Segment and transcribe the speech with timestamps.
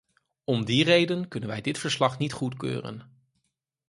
[0.43, 3.21] Om die reden kunnen wij dit verslag niet goedkeuren.